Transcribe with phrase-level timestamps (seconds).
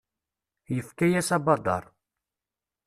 [0.75, 1.83] Yefka-yas abadaṛ.